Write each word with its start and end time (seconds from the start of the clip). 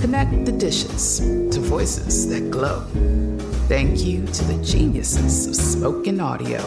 Connect 0.00 0.44
the 0.44 0.52
dishes 0.52 1.20
to 1.20 1.60
voices 1.60 2.28
that 2.28 2.50
glow. 2.50 2.80
Thank 3.66 4.04
you 4.04 4.26
to 4.26 4.44
the 4.44 4.62
geniuses 4.62 5.46
of 5.46 5.56
spoken 5.56 6.20
audio. 6.20 6.62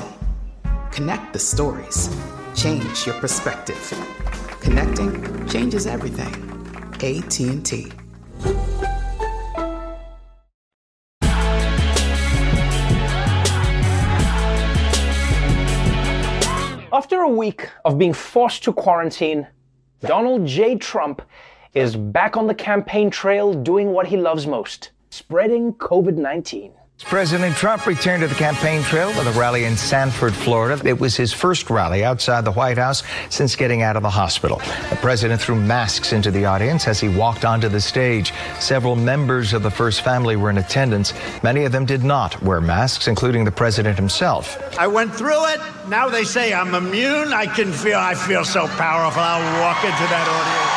Connect 0.91 1.31
the 1.33 1.39
stories. 1.39 2.09
Change 2.55 3.05
your 3.05 3.15
perspective. 3.15 3.77
Connecting 4.59 5.47
changes 5.47 5.87
everything. 5.87 6.33
AT&T. 6.95 7.91
After 16.91 17.21
a 17.21 17.29
week 17.29 17.69
of 17.85 17.97
being 17.97 18.13
forced 18.13 18.63
to 18.63 18.73
quarantine, 18.73 19.47
Donald 20.01 20.45
J. 20.47 20.75
Trump 20.75 21.21
is 21.73 21.95
back 21.95 22.35
on 22.35 22.47
the 22.47 22.55
campaign 22.55 23.09
trail 23.09 23.53
doing 23.53 23.91
what 23.91 24.07
he 24.07 24.17
loves 24.17 24.47
most 24.47 24.91
spreading 25.11 25.73
COVID 25.73 26.15
19. 26.15 26.73
President 27.05 27.55
Trump 27.55 27.87
returned 27.87 28.21
to 28.21 28.27
the 28.27 28.35
campaign 28.35 28.83
trail 28.83 29.07
with 29.07 29.25
a 29.25 29.39
rally 29.39 29.63
in 29.63 29.77
Sanford, 29.77 30.33
Florida. 30.33 30.85
It 30.85 30.99
was 30.99 31.15
his 31.15 31.31
first 31.31 31.69
rally 31.69 32.03
outside 32.03 32.43
the 32.43 32.51
White 32.51 32.77
House 32.77 33.03
since 33.29 33.55
getting 33.55 33.81
out 33.81 33.95
of 33.95 34.03
the 34.03 34.09
hospital. 34.09 34.57
The 34.89 34.97
president 35.01 35.41
threw 35.41 35.55
masks 35.55 36.11
into 36.11 36.29
the 36.29 36.45
audience 36.45 36.87
as 36.87 36.99
he 36.99 37.07
walked 37.07 37.45
onto 37.45 37.69
the 37.69 37.79
stage. 37.79 38.33
Several 38.59 38.95
members 38.95 39.53
of 39.53 39.63
the 39.63 39.71
first 39.71 40.01
family 40.01 40.35
were 40.35 40.49
in 40.49 40.57
attendance. 40.57 41.13
Many 41.41 41.63
of 41.63 41.71
them 41.71 41.85
did 41.85 42.03
not 42.03 42.39
wear 42.43 42.59
masks, 42.59 43.07
including 43.07 43.45
the 43.45 43.51
president 43.51 43.97
himself. 43.97 44.57
I 44.77 44.87
went 44.87 45.15
through 45.15 45.45
it. 45.47 45.59
Now 45.87 46.09
they 46.09 46.25
say 46.25 46.53
I'm 46.53 46.75
immune. 46.75 47.33
I 47.33 47.45
can 47.45 47.71
feel 47.71 47.97
I 47.97 48.13
feel 48.13 48.43
so 48.43 48.67
powerful. 48.67 49.21
I'll 49.21 49.61
walk 49.61 49.83
into 49.85 50.05
that 50.09 50.27
audience. 50.27 50.68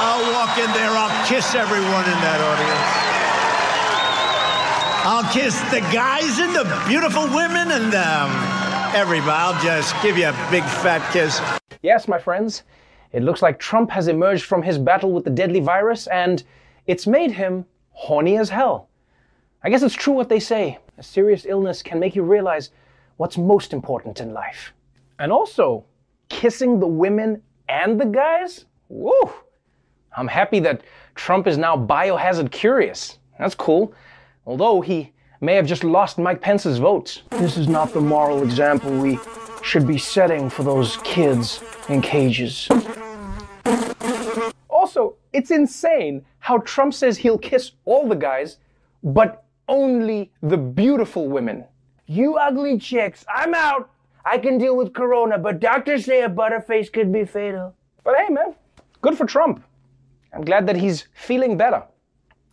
I'll 0.00 0.32
walk 0.32 0.56
in 0.58 0.70
there. 0.72 0.90
I'll 0.90 1.26
kiss 1.26 1.54
everyone 1.54 2.04
in 2.04 2.18
that 2.22 2.40
audience. 2.40 3.08
I'll 5.04 5.32
kiss 5.32 5.58
the 5.72 5.80
guys 5.92 6.38
and 6.38 6.54
the 6.54 6.64
beautiful 6.86 7.24
women 7.34 7.72
and 7.72 7.94
um, 7.94 8.30
everybody. 8.94 9.32
I'll 9.32 9.62
just 9.62 9.94
give 10.02 10.16
you 10.16 10.28
a 10.28 10.48
big 10.50 10.62
fat 10.62 11.02
kiss. 11.12 11.40
Yes, 11.82 12.06
my 12.06 12.18
friends, 12.18 12.62
it 13.12 13.22
looks 13.22 13.42
like 13.42 13.58
Trump 13.58 13.90
has 13.90 14.06
emerged 14.06 14.44
from 14.44 14.62
his 14.62 14.78
battle 14.78 15.12
with 15.12 15.24
the 15.24 15.30
deadly 15.30 15.60
virus 15.60 16.06
and 16.08 16.44
it's 16.86 17.06
made 17.06 17.32
him 17.32 17.64
horny 17.90 18.36
as 18.36 18.50
hell. 18.50 18.88
I 19.64 19.70
guess 19.70 19.82
it's 19.82 19.94
true 19.94 20.14
what 20.14 20.28
they 20.28 20.40
say 20.40 20.78
a 20.98 21.02
serious 21.02 21.46
illness 21.48 21.82
can 21.82 21.98
make 21.98 22.14
you 22.14 22.22
realize 22.22 22.70
what's 23.16 23.38
most 23.38 23.72
important 23.72 24.20
in 24.20 24.32
life. 24.32 24.72
And 25.18 25.32
also, 25.32 25.84
kissing 26.28 26.78
the 26.78 26.86
women 26.86 27.42
and 27.68 28.00
the 28.00 28.04
guys? 28.04 28.66
Woo! 28.88 29.32
I'm 30.18 30.28
happy 30.28 30.60
that 30.60 30.82
Trump 31.14 31.46
is 31.46 31.56
now 31.56 31.76
biohazard 31.76 32.50
curious. 32.50 33.18
That's 33.38 33.54
cool 33.54 33.94
although 34.48 34.80
he 34.80 35.12
may 35.42 35.54
have 35.54 35.66
just 35.66 35.84
lost 35.84 36.16
Mike 36.18 36.40
Pence's 36.40 36.78
votes. 36.78 37.22
This 37.32 37.58
is 37.58 37.68
not 37.68 37.92
the 37.92 38.00
moral 38.00 38.42
example 38.42 38.90
we 38.90 39.20
should 39.62 39.86
be 39.86 39.98
setting 39.98 40.48
for 40.48 40.62
those 40.62 40.96
kids 41.04 41.62
in 41.90 42.00
cages. 42.00 42.66
Also, 44.70 45.16
it's 45.34 45.50
insane 45.50 46.24
how 46.38 46.58
Trump 46.58 46.94
says 46.94 47.18
he'll 47.18 47.38
kiss 47.38 47.72
all 47.84 48.08
the 48.08 48.16
guys, 48.16 48.56
but 49.04 49.44
only 49.68 50.32
the 50.42 50.56
beautiful 50.56 51.28
women. 51.28 51.64
You 52.06 52.36
ugly 52.36 52.78
chicks, 52.78 53.24
I'm 53.32 53.54
out. 53.54 53.90
I 54.24 54.38
can 54.38 54.56
deal 54.56 54.76
with 54.76 54.94
corona, 54.94 55.38
but 55.38 55.60
doctors 55.60 56.06
say 56.06 56.22
a 56.22 56.28
butterface 56.28 56.90
could 56.90 57.12
be 57.12 57.26
fatal. 57.26 57.74
But 58.02 58.16
hey, 58.16 58.32
man, 58.32 58.54
good 59.02 59.16
for 59.16 59.26
Trump. 59.26 59.62
I'm 60.32 60.44
glad 60.44 60.66
that 60.66 60.76
he's 60.76 61.08
feeling 61.14 61.56
better. 61.56 61.82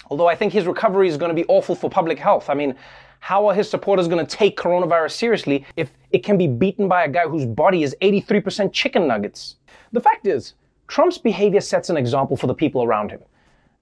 Although 0.10 0.28
I 0.28 0.36
think 0.36 0.54
his 0.54 0.68
recovery 0.68 1.08
is 1.08 1.18
going 1.18 1.30
to 1.30 1.36
be 1.36 1.46
awful 1.48 1.76
for 1.76 1.90
public 1.90 2.20
health. 2.20 2.50
I 2.50 2.54
mean, 2.54 2.76
how 3.20 3.48
are 3.48 3.56
his 3.56 3.70
supporters 3.70 4.08
going 4.08 4.24
to 4.24 4.36
take 4.36 4.58
coronavirus 4.58 5.12
seriously 5.12 5.66
if 5.76 5.92
it 6.12 6.24
can 6.24 6.38
be 6.38 6.48
beaten 6.48 6.88
by 6.88 7.06
a 7.06 7.10
guy 7.10 7.28
whose 7.28 7.46
body 7.46 7.84
is 7.84 7.96
83% 8.02 8.72
chicken 8.72 9.08
nuggets? 9.08 9.56
The 9.92 10.02
fact 10.02 10.28
is, 10.28 10.54
Trump's 10.88 11.18
behavior 11.18 11.62
sets 11.62 11.90
an 11.90 11.98
example 11.98 12.38
for 12.38 12.48
the 12.48 12.54
people 12.54 12.84
around 12.84 13.10
him. 13.10 13.22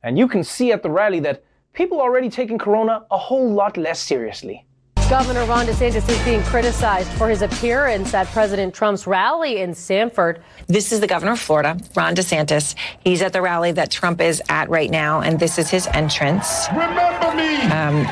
And 0.04 0.18
you 0.18 0.28
can 0.28 0.44
see 0.44 0.72
at 0.72 0.84
the 0.84 0.90
rally 0.90 1.20
that 1.22 1.44
people 1.74 2.00
are 2.00 2.10
already 2.10 2.30
taking 2.30 2.58
corona 2.58 3.06
a 3.12 3.18
whole 3.18 3.52
lot 3.52 3.76
less 3.78 4.00
seriously. 4.00 4.66
Governor 5.10 5.46
Ron 5.46 5.66
DeSantis 5.68 6.10
is 6.10 6.24
being 6.24 6.42
criticized 6.44 7.10
for 7.14 7.30
his 7.30 7.42
appearance 7.42 8.14
at 8.14 8.26
President 8.28 8.74
Trump's 8.74 9.06
rally 9.06 9.60
in 9.60 9.76
Sanford. 9.76 10.42
This 10.68 10.92
is 10.92 11.02
the 11.02 11.08
governor 11.08 11.34
of 11.34 11.40
Florida, 11.40 11.78
Ron 11.96 12.16
DeSantis. 12.16 12.74
He's 13.04 13.22
at 13.22 13.34
the 13.34 13.42
rally 13.42 13.74
that 13.74 13.92
Trump 13.92 14.22
is 14.22 14.42
at 14.50 14.70
right 14.70 14.90
now, 14.90 15.22
and 15.22 15.40
this 15.40 15.60
is 15.60 15.70
his 15.70 15.88
entrance. 15.88 16.68
Remember 16.72 17.36
me! 17.36 17.56
Um, 17.64 18.04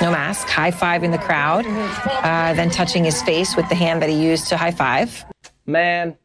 no 0.00 0.10
mask, 0.10 0.46
high 0.48 0.70
five 0.70 1.02
in 1.02 1.10
the 1.10 1.18
crowd, 1.18 1.66
uh, 1.66 2.54
then 2.54 2.70
touching 2.70 3.04
his 3.04 3.22
face 3.22 3.56
with 3.56 3.68
the 3.68 3.74
hand 3.74 4.00
that 4.00 4.08
he 4.08 4.16
used 4.16 4.48
to 4.48 4.56
high 4.56 4.70
five. 4.70 5.24
Man, 5.66 6.16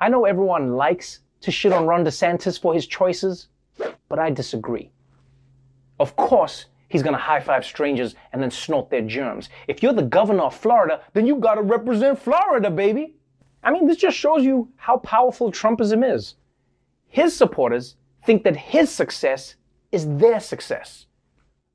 I 0.00 0.08
know 0.08 0.24
everyone 0.24 0.74
likes 0.74 1.20
to 1.42 1.50
shit 1.50 1.72
on 1.72 1.86
Ron 1.86 2.04
DeSantis 2.04 2.60
for 2.60 2.74
his 2.74 2.86
choices, 2.86 3.48
but 4.08 4.18
I 4.18 4.30
disagree. 4.30 4.90
Of 6.00 6.16
course, 6.16 6.66
he's 6.88 7.02
gonna 7.02 7.18
high 7.18 7.40
five 7.40 7.64
strangers 7.64 8.14
and 8.32 8.42
then 8.42 8.50
snort 8.50 8.90
their 8.90 9.02
germs. 9.02 9.48
If 9.68 9.82
you're 9.82 9.92
the 9.92 10.02
governor 10.02 10.44
of 10.44 10.54
Florida, 10.54 11.02
then 11.12 11.26
you 11.26 11.36
gotta 11.36 11.62
represent 11.62 12.18
Florida, 12.18 12.70
baby. 12.70 13.14
I 13.62 13.70
mean, 13.70 13.86
this 13.86 13.96
just 13.96 14.16
shows 14.16 14.44
you 14.44 14.68
how 14.76 14.98
powerful 14.98 15.50
Trumpism 15.50 16.08
is. 16.14 16.36
His 17.08 17.34
supporters 17.34 17.96
think 18.24 18.44
that 18.44 18.56
his 18.56 18.90
success 18.90 19.56
is 19.92 20.06
their 20.16 20.40
success. 20.40 21.06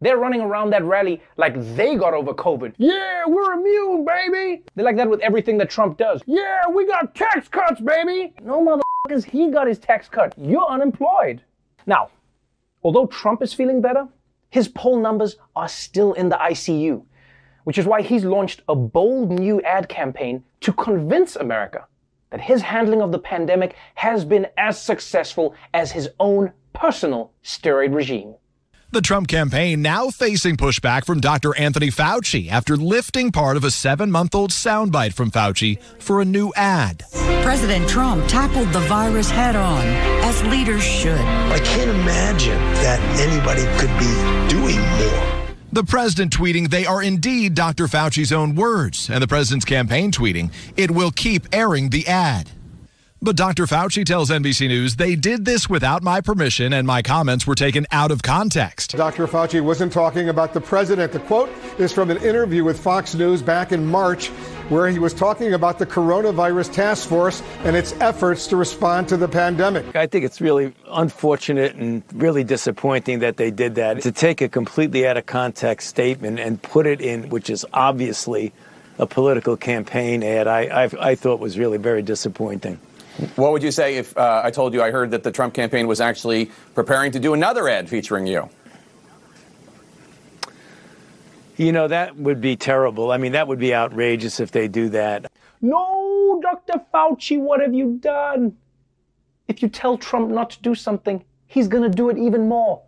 They're 0.02 0.18
running 0.18 0.42
around 0.42 0.72
that 0.72 0.84
rally 0.84 1.22
like 1.38 1.54
they 1.76 1.96
got 1.96 2.14
over 2.14 2.34
COVID. 2.34 2.74
Yeah, 2.78 3.24
we're 3.26 3.54
immune, 3.54 4.06
baby. 4.06 4.64
They're 4.76 4.84
like 4.84 4.98
that 4.98 5.10
with 5.10 5.22
everything 5.22 5.58
that 5.60 5.70
Trump 5.70 5.98
does. 5.98 6.22
Yeah, 6.26 6.68
we 6.68 6.86
got 6.86 7.16
tax 7.16 7.48
cuts, 7.48 7.80
baby. 7.80 8.34
No 8.44 8.62
motherfuckers, 8.62 9.24
he 9.24 9.50
got 9.50 9.68
his 9.68 9.80
tax 9.80 10.10
cut. 10.10 10.34
You're 10.38 10.68
unemployed. 10.68 11.42
Now, 11.86 12.10
although 12.84 13.08
Trump 13.08 13.42
is 13.42 13.54
feeling 13.54 13.80
better, 13.80 14.08
his 14.54 14.68
poll 14.68 15.00
numbers 15.00 15.38
are 15.56 15.68
still 15.68 16.14
in 16.14 16.30
the 16.30 16.36
ICU, 16.36 17.04
which 17.64 17.80
is 17.80 17.88
why 17.88 18.04
he's 18.04 18.24
launched 18.24 18.62
a 18.70 18.76
bold 18.76 19.32
new 19.32 19.60
ad 19.64 19.90
campaign 19.90 20.44
to 20.62 20.72
convince 20.72 21.36
America 21.36 21.88
that 22.30 22.40
his 22.40 22.62
handling 22.62 23.02
of 23.02 23.12
the 23.12 23.18
pandemic 23.18 23.76
has 23.96 24.24
been 24.24 24.46
as 24.56 24.80
successful 24.80 25.56
as 25.74 25.92
his 25.92 26.08
own 26.20 26.54
personal 26.72 27.32
steroid 27.44 27.96
regime. 27.96 28.36
The 28.94 29.02
Trump 29.02 29.28
campaign 29.28 29.82
now 29.82 30.12
facing 30.12 30.56
pushback 30.56 31.04
from 31.04 31.20
Dr. 31.20 31.58
Anthony 31.58 31.88
Fauci 31.88 32.52
after 32.52 32.78
lifting 32.78 33.32
part 33.32 33.58
of 33.58 33.64
a 33.64 33.72
seven 33.72 34.12
month 34.12 34.36
old 34.36 34.52
soundbite 34.52 35.14
from 35.14 35.32
Fauci 35.32 35.82
for 35.98 36.22
a 36.22 36.26
new 36.26 36.54
ad. 36.56 37.04
President 37.42 37.90
Trump 37.90 38.24
tackled 38.28 38.72
the 38.72 38.82
virus 38.82 39.32
head 39.32 39.56
on, 39.56 39.84
as 40.24 40.44
leaders 40.44 40.84
should. 40.84 41.20
I 41.20 41.60
can't 41.64 41.90
imagine 41.90 42.60
that 42.84 43.00
anybody 43.20 43.64
could 43.80 43.90
be 43.98 44.14
doing 44.48 44.80
more. 44.80 45.56
The 45.72 45.84
president 45.84 46.32
tweeting 46.32 46.70
they 46.70 46.86
are 46.86 47.02
indeed 47.02 47.56
Dr. 47.56 47.88
Fauci's 47.88 48.32
own 48.32 48.54
words, 48.54 49.10
and 49.10 49.24
the 49.24 49.28
president's 49.28 49.66
campaign 49.66 50.12
tweeting 50.12 50.52
it 50.78 50.92
will 50.92 51.10
keep 51.10 51.48
airing 51.52 51.90
the 51.90 52.06
ad. 52.06 52.52
But 53.24 53.38
Dr. 53.38 53.68
Fauci 53.68 54.04
tells 54.06 54.30
NBC 54.32 54.68
News 54.68 54.98
they 54.98 55.16
did 55.16 55.46
this 55.46 55.70
without 55.70 56.04
my 56.04 56.20
permission 56.20 56.74
and 56.74 56.86
my 56.86 57.02
comments 57.02 57.48
were 57.48 57.56
taken 57.56 57.88
out 57.90 58.12
of 58.12 58.22
context. 58.22 58.98
Dr. 58.98 59.28
Fauci 59.28 59.62
wasn't 59.62 59.94
talking 59.94 60.28
about 60.28 60.54
the 60.54 60.60
president. 60.60 61.14
The 61.14 61.22
quote 61.22 61.50
is 61.78 61.94
from 61.94 62.12
an 62.12 62.18
interview 62.18 62.66
with 62.66 62.78
Fox 62.78 63.16
News 63.16 63.42
back 63.42 63.72
in 63.72 63.86
March 63.86 64.28
where 64.68 64.90
he 64.90 65.00
was 65.00 65.14
talking 65.14 65.54
about 65.54 65.80
the 65.80 65.86
coronavirus 65.86 66.74
task 66.74 67.08
force 67.08 67.42
and 67.60 67.78
its 67.78 67.94
efforts 68.02 68.46
to 68.48 68.58
respond 68.58 69.08
to 69.08 69.16
the 69.16 69.30
pandemic. 69.30 69.96
I 69.96 70.06
think 70.06 70.26
it's 70.26 70.42
really 70.42 70.74
unfortunate 70.90 71.76
and 71.76 72.04
really 72.14 72.44
disappointing 72.44 73.20
that 73.20 73.38
they 73.38 73.52
did 73.52 73.76
that. 73.76 74.02
To 74.02 74.12
take 74.12 74.42
a 74.42 74.50
completely 74.50 75.08
out 75.08 75.16
of 75.16 75.28
context 75.28 75.88
statement 75.88 76.42
and 76.42 76.62
put 76.62 76.86
it 76.86 77.00
in, 77.00 77.30
which 77.30 77.50
is 77.50 77.66
obviously 77.72 78.52
a 79.00 79.08
political 79.08 79.56
campaign 79.56 80.24
ad, 80.24 80.50
I, 80.50 80.84
I, 80.84 80.90
I 81.00 81.16
thought 81.16 81.40
was 81.40 81.58
really 81.58 81.78
very 81.78 82.02
disappointing. 82.02 82.82
What 83.36 83.52
would 83.52 83.62
you 83.62 83.72
say 83.72 83.98
if 83.98 84.18
uh, 84.18 84.42
I 84.44 84.50
told 84.52 84.74
you 84.74 84.82
I 84.82 84.92
heard 84.92 85.12
that 85.12 85.24
the 85.24 85.32
Trump 85.32 85.54
campaign 85.54 85.88
was 85.88 86.02
actually 86.02 86.52
preparing 86.74 87.12
to 87.12 87.20
do 87.20 87.34
another 87.34 87.70
ad 87.70 87.88
featuring 87.88 88.26
you? 88.26 88.50
You 91.58 91.72
know, 91.72 91.88
that 91.88 92.16
would 92.16 92.42
be 92.42 92.56
terrible. 92.56 93.12
I 93.12 93.18
mean, 93.18 93.34
that 93.34 93.48
would 93.48 93.60
be 93.60 93.74
outrageous 93.76 94.40
if 94.40 94.52
they 94.52 94.68
do 94.68 94.90
that. 94.90 95.32
No, 95.62 96.42
Dr. 96.42 96.82
Fauci, 96.94 97.40
what 97.40 97.62
have 97.62 97.74
you 97.74 97.98
done? 98.02 98.58
If 99.48 99.62
you 99.62 99.70
tell 99.70 99.98
Trump 99.98 100.30
not 100.32 100.50
to 100.52 100.62
do 100.62 100.74
something, 100.74 101.24
he's 101.46 101.68
going 101.68 101.84
to 101.84 101.96
do 101.96 102.10
it 102.10 102.18
even 102.18 102.48
more. 102.48 102.82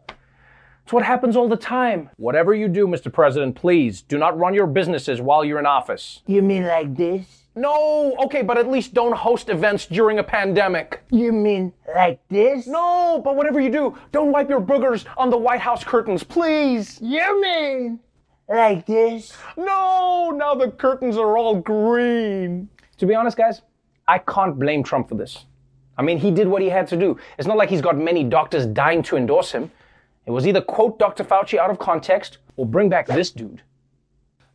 It's 0.83 0.93
what 0.93 1.03
happens 1.03 1.35
all 1.35 1.47
the 1.47 1.57
time. 1.57 2.09
Whatever 2.17 2.53
you 2.53 2.67
do, 2.67 2.87
Mr. 2.87 3.11
President, 3.13 3.55
please 3.55 4.01
do 4.01 4.17
not 4.17 4.37
run 4.37 4.53
your 4.53 4.67
businesses 4.67 5.21
while 5.21 5.45
you're 5.45 5.59
in 5.59 5.65
office. 5.65 6.21
You 6.25 6.41
mean 6.41 6.65
like 6.65 6.95
this? 6.95 7.44
No, 7.57 8.15
okay, 8.19 8.41
but 8.41 8.57
at 8.57 8.69
least 8.69 8.93
don't 8.93 9.15
host 9.15 9.47
events 9.47 9.85
during 9.85 10.19
a 10.19 10.23
pandemic. 10.23 11.01
You 11.09 11.31
mean 11.31 11.71
like 11.95 12.19
this? 12.27 12.67
No, 12.67 13.21
but 13.23 13.37
whatever 13.37 13.61
you 13.61 13.71
do, 13.71 13.97
don't 14.11 14.33
wipe 14.33 14.49
your 14.49 14.59
boogers 14.59 15.05
on 15.15 15.29
the 15.29 15.37
White 15.37 15.61
House 15.61 15.81
curtains, 15.81 16.21
please. 16.21 16.99
You 17.01 17.41
mean 17.41 17.99
like 18.49 18.85
this? 18.85 19.31
No, 19.55 20.31
now 20.35 20.53
the 20.53 20.69
curtains 20.69 21.15
are 21.15 21.37
all 21.37 21.55
green. 21.55 22.67
To 22.97 23.05
be 23.05 23.15
honest, 23.15 23.37
guys, 23.37 23.61
I 24.05 24.19
can't 24.19 24.59
blame 24.59 24.83
Trump 24.83 25.07
for 25.07 25.15
this. 25.15 25.45
I 25.97 26.01
mean, 26.01 26.17
he 26.17 26.31
did 26.31 26.49
what 26.49 26.61
he 26.61 26.67
had 26.67 26.87
to 26.89 26.97
do. 26.97 27.17
It's 27.37 27.47
not 27.47 27.55
like 27.55 27.69
he's 27.69 27.81
got 27.81 27.97
many 27.97 28.25
doctors 28.25 28.65
dying 28.65 29.01
to 29.03 29.15
endorse 29.15 29.53
him. 29.53 29.71
It 30.25 30.31
was 30.31 30.45
either 30.45 30.59
quote 30.59 30.99
Dr. 30.99 31.23
Fauci 31.23 31.57
out 31.57 31.69
of 31.69 31.79
context 31.79 32.39
or 32.57 32.65
bring 32.65 32.89
back 32.89 33.07
this 33.07 33.31
dude. 33.31 33.61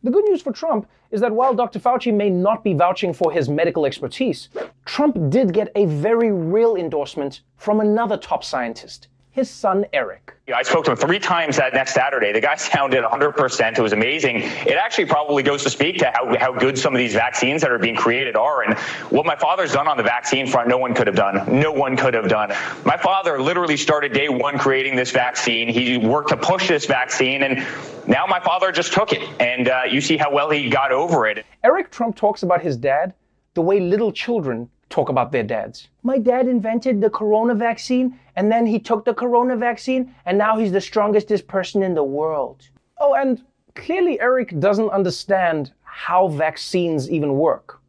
The 0.03 0.11
good 0.11 0.25
news 0.25 0.41
for 0.41 0.51
Trump 0.51 0.87
is 1.11 1.21
that 1.21 1.31
while 1.31 1.53
Dr. 1.53 1.79
Fauci 1.79 2.13
may 2.13 2.29
not 2.29 2.63
be 2.63 2.73
vouching 2.73 3.13
for 3.13 3.31
his 3.31 3.49
medical 3.49 3.85
expertise, 3.85 4.49
Trump 4.85 5.17
did 5.29 5.53
get 5.53 5.71
a 5.75 5.85
very 5.85 6.31
real 6.31 6.75
endorsement 6.75 7.41
from 7.57 7.79
another 7.79 8.17
top 8.17 8.43
scientist, 8.43 9.07
his 9.31 9.49
son 9.49 9.85
Eric. 9.93 10.33
Yeah, 10.47 10.57
I 10.57 10.63
spoke 10.63 10.85
to 10.85 10.91
him 10.91 10.97
three 10.97 11.19
times 11.19 11.57
that 11.57 11.73
next 11.73 11.93
Saturday. 11.93 12.31
The 12.33 12.41
guy 12.41 12.55
sounded 12.57 13.03
100%. 13.03 13.77
It 13.77 13.81
was 13.81 13.93
amazing. 13.93 14.37
It 14.37 14.77
actually 14.77 15.05
probably 15.05 15.43
goes 15.43 15.63
to 15.63 15.69
speak 15.69 15.99
to 15.99 16.11
how, 16.13 16.37
how 16.37 16.51
good 16.51 16.77
some 16.77 16.93
of 16.93 16.99
these 16.99 17.13
vaccines 17.13 17.61
that 17.61 17.71
are 17.71 17.79
being 17.79 17.95
created 17.95 18.35
are. 18.35 18.63
And 18.63 18.77
what 19.09 19.25
my 19.25 19.35
father's 19.35 19.71
done 19.71 19.87
on 19.87 19.97
the 19.97 20.03
vaccine 20.03 20.47
front, 20.47 20.67
no 20.67 20.77
one 20.77 20.93
could 20.93 21.07
have 21.07 21.15
done. 21.15 21.59
No 21.59 21.71
one 21.71 21.95
could 21.95 22.13
have 22.13 22.27
done. 22.27 22.49
My 22.85 22.97
father 22.97 23.41
literally 23.41 23.77
started 23.77 24.13
day 24.13 24.29
one 24.29 24.57
creating 24.57 24.95
this 24.95 25.11
vaccine. 25.11 25.69
He 25.69 25.97
worked 25.97 26.29
to 26.29 26.37
push 26.37 26.67
this 26.67 26.85
vaccine, 26.85 27.43
and 27.43 27.65
now 28.07 28.25
my 28.27 28.39
father 28.39 28.71
just 28.71 28.93
took 28.93 29.13
it. 29.13 29.27
And 29.39 29.69
uh, 29.69 29.83
you 29.89 30.01
see 30.01 30.17
how 30.17 30.33
well 30.33 30.49
he 30.49 30.69
got 30.69 30.91
over 30.91 31.27
it. 31.27 31.45
Eric 31.63 31.91
Trump 31.91 32.15
talks 32.15 32.43
about 32.43 32.61
his 32.61 32.75
dad 32.75 33.13
the 33.53 33.61
way 33.61 33.79
little 33.79 34.11
children 34.11 34.69
talk 34.89 35.09
about 35.09 35.31
their 35.31 35.43
dads. 35.43 35.87
My 36.03 36.17
dad 36.17 36.47
invented 36.47 37.01
the 37.01 37.09
corona 37.09 37.55
vaccine, 37.55 38.19
and 38.35 38.51
then 38.51 38.65
he 38.65 38.79
took 38.79 39.05
the 39.05 39.13
corona 39.13 39.55
vaccine, 39.55 40.13
and 40.25 40.37
now 40.37 40.57
he's 40.57 40.71
the 40.71 40.81
strongest 40.81 41.47
person 41.47 41.83
in 41.83 41.93
the 41.93 42.03
world. 42.03 42.69
Oh, 42.99 43.13
and 43.13 43.43
clearly 43.75 44.19
Eric 44.19 44.59
doesn't 44.59 44.89
understand 44.89 45.73
how 45.83 46.27
vaccines 46.27 47.09
even 47.09 47.35
work. 47.35 47.79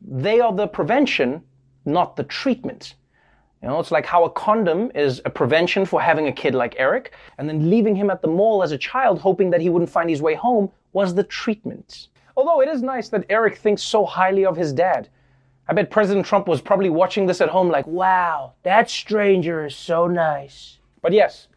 They 0.00 0.40
are 0.40 0.52
the 0.52 0.68
prevention, 0.68 1.42
not 1.84 2.16
the 2.16 2.24
treatment. 2.24 2.94
You 3.62 3.68
know, 3.68 3.80
it's 3.80 3.90
like 3.90 4.06
how 4.06 4.24
a 4.24 4.30
condom 4.30 4.92
is 4.94 5.20
a 5.24 5.30
prevention 5.30 5.84
for 5.84 6.00
having 6.00 6.28
a 6.28 6.32
kid 6.32 6.54
like 6.54 6.76
Eric, 6.78 7.12
and 7.38 7.48
then 7.48 7.68
leaving 7.68 7.96
him 7.96 8.10
at 8.10 8.22
the 8.22 8.28
mall 8.28 8.62
as 8.62 8.72
a 8.72 8.78
child 8.78 9.18
hoping 9.18 9.50
that 9.50 9.60
he 9.60 9.68
wouldn't 9.68 9.90
find 9.90 10.08
his 10.08 10.22
way 10.22 10.34
home 10.34 10.70
was 10.92 11.14
the 11.14 11.24
treatment. 11.24 12.08
Although 12.36 12.60
it 12.60 12.68
is 12.68 12.82
nice 12.82 13.08
that 13.08 13.26
Eric 13.28 13.58
thinks 13.58 13.82
so 13.82 14.04
highly 14.04 14.46
of 14.46 14.56
his 14.56 14.72
dad. 14.72 15.08
I 15.68 15.74
bet 15.74 15.90
President 15.90 16.24
Trump 16.24 16.48
was 16.48 16.62
probably 16.62 16.88
watching 16.88 17.26
this 17.26 17.42
at 17.42 17.50
home 17.50 17.68
like, 17.68 17.86
wow, 17.86 18.54
that 18.62 18.88
stranger 18.88 19.66
is 19.66 19.76
so 19.76 20.06
nice. 20.06 20.78
But 21.02 21.12
yes, 21.12 21.48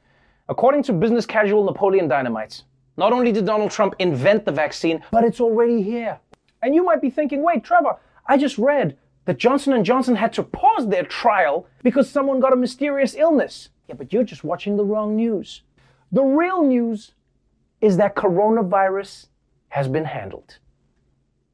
according 0.49 0.83
to 0.83 0.93
business 0.93 1.25
casual 1.25 1.63
Napoleon 1.63 2.09
Dynamite, 2.09 2.63
not 2.97 3.13
only 3.13 3.31
did 3.31 3.45
Donald 3.45 3.71
Trump 3.71 3.95
invent 3.99 4.43
the 4.43 4.51
vaccine, 4.51 5.01
but 5.11 5.23
it's 5.23 5.39
already 5.39 5.81
here. 5.81 6.19
And 6.61 6.75
you 6.75 6.83
might 6.83 7.01
be 7.01 7.09
thinking, 7.09 7.41
wait, 7.41 7.63
Trevor, 7.63 7.97
I 8.25 8.37
just 8.37 8.57
read 8.57 8.97
that 9.25 9.37
Johnson 9.37 9.81
& 9.83 9.85
Johnson 9.85 10.15
had 10.15 10.33
to 10.33 10.43
pause 10.43 10.89
their 10.89 11.03
trial 11.03 11.67
because 11.81 12.09
someone 12.09 12.41
got 12.41 12.53
a 12.53 12.57
mysterious 12.57 13.15
illness. 13.15 13.69
Yeah, 13.87 13.95
but 13.95 14.11
you're 14.11 14.23
just 14.23 14.43
watching 14.43 14.75
the 14.75 14.83
wrong 14.83 15.15
news. 15.15 15.61
The 16.11 16.23
real 16.23 16.63
news 16.63 17.13
is 17.79 17.95
that 17.97 18.15
coronavirus 18.15 19.27
has 19.69 19.87
been 19.87 20.05
handled. 20.05 20.57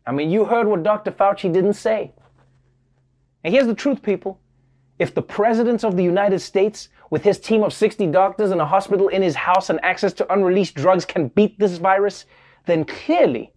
I 0.07 0.11
mean, 0.11 0.31
you 0.31 0.45
heard 0.45 0.67
what 0.67 0.83
Dr. 0.83 1.11
Fauci 1.11 1.53
didn't 1.53 1.73
say. 1.73 2.13
And 3.43 3.53
here's 3.53 3.67
the 3.67 3.75
truth, 3.75 4.01
people. 4.01 4.39
If 4.99 5.13
the 5.13 5.21
President 5.21 5.83
of 5.83 5.95
the 5.95 6.03
United 6.03 6.39
States, 6.39 6.89
with 7.11 7.23
his 7.23 7.39
team 7.39 7.63
of 7.63 7.71
60 7.71 8.07
doctors 8.07 8.51
and 8.51 8.59
a 8.59 8.65
hospital 8.65 9.07
in 9.09 9.21
his 9.21 9.35
house 9.35 9.69
and 9.69 9.79
access 9.83 10.11
to 10.13 10.33
unreleased 10.33 10.75
drugs, 10.75 11.05
can 11.05 11.27
beat 11.29 11.57
this 11.59 11.77
virus, 11.77 12.25
then 12.65 12.83
clearly 12.83 13.53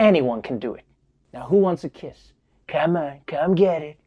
anyone 0.00 0.42
can 0.42 0.58
do 0.58 0.74
it. 0.74 0.84
Now, 1.32 1.46
who 1.46 1.56
wants 1.56 1.84
a 1.84 1.90
kiss? 1.90 2.32
Come 2.68 2.96
on, 2.96 3.20
come 3.26 3.54
get 3.54 3.82
it. 3.82 3.98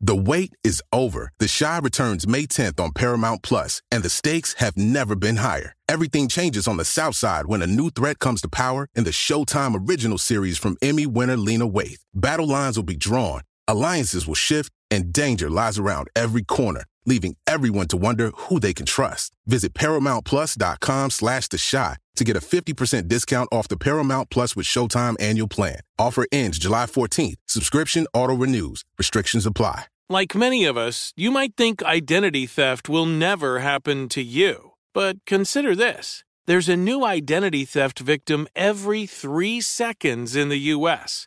The 0.00 0.16
wait 0.16 0.52
is 0.62 0.82
over. 0.92 1.32
The 1.38 1.48
Chi 1.48 1.78
returns 1.78 2.26
May 2.26 2.42
10th 2.42 2.78
on 2.78 2.92
Paramount 2.92 3.42
Plus, 3.42 3.80
and 3.90 4.02
the 4.02 4.10
stakes 4.10 4.54
have 4.58 4.76
never 4.76 5.16
been 5.16 5.36
higher. 5.36 5.72
Everything 5.88 6.28
changes 6.28 6.68
on 6.68 6.76
the 6.76 6.84
South 6.84 7.16
Side 7.16 7.46
when 7.46 7.62
a 7.62 7.66
new 7.66 7.88
threat 7.88 8.18
comes 8.18 8.42
to 8.42 8.48
power 8.48 8.88
in 8.94 9.04
the 9.04 9.10
Showtime 9.10 9.88
original 9.88 10.18
series 10.18 10.58
from 10.58 10.76
Emmy 10.82 11.06
winner 11.06 11.36
Lena 11.36 11.66
Waithe. 11.66 12.04
Battle 12.12 12.46
lines 12.46 12.76
will 12.76 12.84
be 12.84 12.96
drawn 12.96 13.40
Alliances 13.68 14.26
will 14.26 14.34
shift 14.34 14.72
and 14.90 15.12
danger 15.12 15.50
lies 15.50 15.78
around 15.78 16.08
every 16.14 16.42
corner, 16.42 16.84
leaving 17.04 17.36
everyone 17.46 17.88
to 17.88 17.96
wonder 17.96 18.30
who 18.36 18.60
they 18.60 18.72
can 18.72 18.86
trust. 18.86 19.32
Visit 19.46 19.74
ParamountPlus.com 19.74 21.10
slash 21.10 21.48
The 21.48 21.58
Chi 21.58 21.96
to 22.16 22.24
get 22.24 22.36
a 22.36 22.40
50% 22.40 23.08
discount 23.08 23.48
off 23.52 23.68
the 23.68 23.76
Paramount 23.76 24.30
Plus 24.30 24.56
with 24.56 24.66
Showtime 24.66 25.16
annual 25.20 25.48
plan. 25.48 25.80
Offer 25.98 26.26
ends 26.32 26.58
July 26.58 26.86
14th. 26.86 27.36
Subscription 27.46 28.06
auto-renews. 28.14 28.84
Restrictions 28.98 29.46
apply. 29.46 29.86
Like 30.08 30.36
many 30.36 30.64
of 30.64 30.76
us, 30.76 31.12
you 31.16 31.32
might 31.32 31.56
think 31.56 31.82
identity 31.82 32.46
theft 32.46 32.88
will 32.88 33.06
never 33.06 33.58
happen 33.58 34.08
to 34.10 34.22
you. 34.22 34.72
But 34.94 35.16
consider 35.26 35.74
this. 35.74 36.22
There's 36.46 36.68
a 36.68 36.76
new 36.76 37.04
identity 37.04 37.64
theft 37.64 37.98
victim 37.98 38.46
every 38.54 39.04
three 39.06 39.60
seconds 39.60 40.36
in 40.36 40.48
the 40.48 40.60
U.S., 40.76 41.26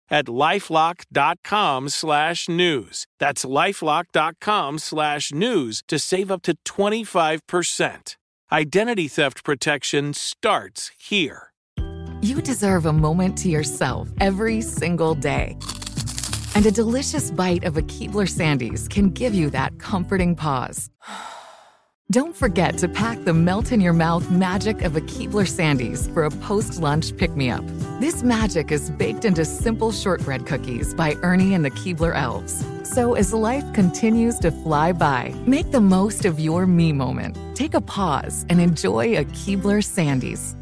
at 0.11 0.27
lifelock.com 0.27 1.89
slash 1.89 2.47
news. 2.47 3.07
That's 3.17 3.45
lifelock.com 3.45 4.77
slash 4.79 5.31
news 5.31 5.81
to 5.87 5.97
save 5.97 6.29
up 6.29 6.43
to 6.43 6.55
25%. 6.65 8.15
Identity 8.51 9.07
theft 9.07 9.43
protection 9.45 10.13
starts 10.13 10.91
here. 10.99 11.53
you 12.21 12.41
deserve 12.41 12.85
a 12.85 12.93
moment 12.93 13.37
to 13.39 13.49
yourself 13.49 14.09
every 14.19 14.61
single 14.61 15.15
day. 15.15 15.57
And 16.53 16.65
a 16.65 16.71
delicious 16.71 17.31
bite 17.31 17.63
of 17.63 17.77
a 17.77 17.81
Keebler 17.81 18.27
Sandies 18.27 18.89
can 18.89 19.09
give 19.09 19.33
you 19.33 19.49
that 19.51 19.79
comforting 19.79 20.35
pause. 20.35 20.89
Don't 22.11 22.35
forget 22.35 22.77
to 22.79 22.89
pack 22.89 23.23
the 23.23 23.33
melt 23.33 23.71
in 23.71 23.79
your 23.79 23.93
mouth 23.93 24.29
magic 24.29 24.81
of 24.81 24.97
a 24.97 25.01
Keebler 25.01 25.47
Sandies 25.47 26.13
for 26.13 26.25
a 26.25 26.31
post 26.31 26.79
lunch 26.81 27.15
pick 27.15 27.35
me 27.37 27.49
up. 27.49 27.63
This 28.01 28.23
magic 28.23 28.71
is 28.71 28.89
baked 28.89 29.25
into 29.25 29.45
simple 29.45 29.91
shortbread 29.91 30.47
cookies 30.47 30.95
by 30.95 31.13
Ernie 31.21 31.53
and 31.53 31.63
the 31.63 31.69
Keebler 31.69 32.15
Elves. 32.15 32.65
So 32.81 33.13
as 33.13 33.31
life 33.31 33.63
continues 33.73 34.39
to 34.39 34.49
fly 34.49 34.91
by, 34.91 35.35
make 35.45 35.69
the 35.69 35.81
most 35.81 36.25
of 36.25 36.39
your 36.39 36.65
me 36.65 36.93
moment. 36.93 37.37
Take 37.55 37.75
a 37.75 37.79
pause 37.79 38.43
and 38.49 38.59
enjoy 38.59 39.17
a 39.17 39.25
Keebler 39.25 39.83
Sandies. 39.83 40.55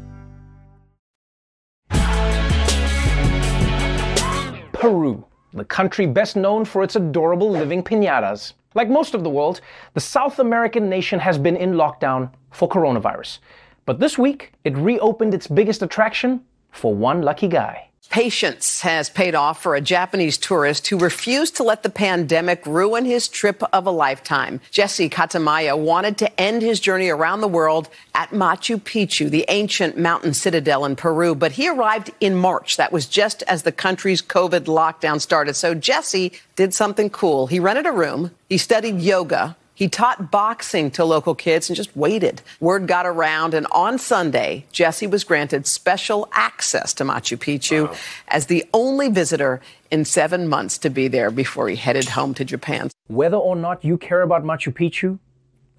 Peru, 4.74 5.24
the 5.54 5.64
country 5.64 6.04
best 6.04 6.36
known 6.36 6.66
for 6.66 6.82
its 6.82 6.96
adorable 6.96 7.50
living 7.50 7.82
pinatas. 7.82 8.52
Like 8.74 8.90
most 8.90 9.14
of 9.14 9.24
the 9.24 9.30
world, 9.30 9.62
the 9.94 10.00
South 10.00 10.40
American 10.40 10.90
nation 10.90 11.18
has 11.20 11.38
been 11.38 11.56
in 11.56 11.72
lockdown 11.72 12.32
for 12.50 12.68
coronavirus. 12.68 13.38
But 13.86 13.98
this 13.98 14.18
week, 14.18 14.52
it 14.64 14.76
reopened 14.76 15.32
its 15.32 15.46
biggest 15.46 15.80
attraction 15.80 16.42
for 16.70 16.94
one 16.94 17.22
lucky 17.22 17.48
guy. 17.48 17.90
Patience 18.10 18.80
has 18.80 19.08
paid 19.08 19.36
off 19.36 19.62
for 19.62 19.76
a 19.76 19.80
Japanese 19.80 20.36
tourist 20.36 20.88
who 20.88 20.98
refused 20.98 21.54
to 21.54 21.62
let 21.62 21.84
the 21.84 21.88
pandemic 21.90 22.66
ruin 22.66 23.04
his 23.04 23.28
trip 23.28 23.62
of 23.72 23.86
a 23.86 23.92
lifetime. 23.92 24.60
Jesse 24.72 25.08
Katayama 25.08 25.78
wanted 25.78 26.18
to 26.18 26.40
end 26.40 26.60
his 26.60 26.80
journey 26.80 27.08
around 27.08 27.40
the 27.40 27.46
world 27.46 27.88
at 28.16 28.30
Machu 28.30 28.80
Picchu, 28.80 29.30
the 29.30 29.44
ancient 29.46 29.96
mountain 29.96 30.34
citadel 30.34 30.84
in 30.84 30.96
Peru, 30.96 31.36
but 31.36 31.52
he 31.52 31.68
arrived 31.68 32.10
in 32.18 32.34
March. 32.34 32.76
That 32.76 32.90
was 32.90 33.06
just 33.06 33.44
as 33.44 33.62
the 33.62 33.70
country's 33.70 34.22
COVID 34.22 34.64
lockdown 34.64 35.20
started. 35.20 35.54
So 35.54 35.72
Jesse 35.72 36.32
did 36.56 36.74
something 36.74 37.10
cool. 37.10 37.46
He 37.46 37.60
rented 37.60 37.86
a 37.86 37.92
room, 37.92 38.32
he 38.48 38.58
studied 38.58 39.00
yoga, 39.00 39.56
he 39.80 39.88
taught 39.88 40.30
boxing 40.30 40.90
to 40.90 41.06
local 41.06 41.34
kids 41.34 41.70
and 41.70 41.74
just 41.74 41.96
waited. 41.96 42.42
Word 42.60 42.86
got 42.86 43.06
around, 43.06 43.54
and 43.54 43.66
on 43.72 43.96
Sunday, 43.96 44.66
Jesse 44.72 45.06
was 45.06 45.24
granted 45.24 45.66
special 45.66 46.28
access 46.32 46.92
to 46.92 47.04
Machu 47.04 47.38
Picchu 47.38 47.88
wow. 47.88 47.96
as 48.28 48.44
the 48.44 48.66
only 48.74 49.08
visitor 49.08 49.62
in 49.90 50.04
seven 50.04 50.46
months 50.46 50.76
to 50.76 50.90
be 50.90 51.08
there 51.08 51.30
before 51.30 51.66
he 51.70 51.76
headed 51.76 52.10
home 52.10 52.34
to 52.34 52.44
Japan. 52.44 52.90
Whether 53.06 53.38
or 53.38 53.56
not 53.56 53.82
you 53.82 53.96
care 53.96 54.20
about 54.20 54.44
Machu 54.44 54.70
Picchu, 54.70 55.18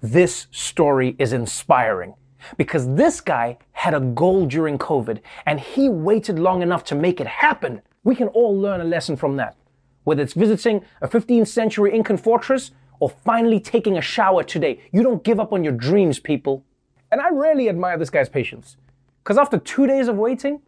this 0.00 0.48
story 0.50 1.14
is 1.20 1.32
inspiring 1.32 2.14
because 2.56 2.92
this 2.96 3.20
guy 3.20 3.56
had 3.70 3.94
a 3.94 4.00
goal 4.00 4.46
during 4.46 4.78
COVID 4.78 5.20
and 5.46 5.60
he 5.60 5.88
waited 5.88 6.40
long 6.40 6.60
enough 6.60 6.82
to 6.86 6.96
make 6.96 7.20
it 7.20 7.28
happen. 7.28 7.82
We 8.02 8.16
can 8.16 8.26
all 8.26 8.58
learn 8.58 8.80
a 8.80 8.84
lesson 8.84 9.16
from 9.16 9.36
that. 9.36 9.54
Whether 10.02 10.24
it's 10.24 10.32
visiting 10.32 10.84
a 11.00 11.06
15th 11.06 11.46
century 11.46 11.94
Incan 11.94 12.16
fortress 12.16 12.72
or 13.02 13.08
finally 13.08 13.58
taking 13.58 13.98
a 13.98 14.00
shower 14.00 14.44
today. 14.44 14.80
You 14.92 15.02
don't 15.02 15.24
give 15.24 15.40
up 15.40 15.52
on 15.52 15.64
your 15.64 15.72
dreams, 15.72 16.20
people. 16.20 16.64
And 17.10 17.20
I 17.20 17.30
really 17.30 17.68
admire 17.68 17.98
this 17.98 18.10
guy's 18.10 18.28
patience. 18.28 18.76
Because 19.24 19.38
after 19.38 19.58
two 19.58 19.88
days 19.88 20.06
of 20.06 20.14
waiting, 20.14 20.62